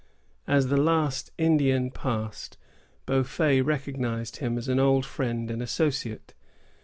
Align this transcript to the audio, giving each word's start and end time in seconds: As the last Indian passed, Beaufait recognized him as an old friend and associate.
As 0.47 0.69
the 0.69 0.77
last 0.81 1.29
Indian 1.37 1.91
passed, 1.91 2.57
Beaufait 3.05 3.61
recognized 3.61 4.37
him 4.37 4.57
as 4.57 4.67
an 4.67 4.79
old 4.79 5.05
friend 5.05 5.51
and 5.51 5.61
associate. 5.61 6.33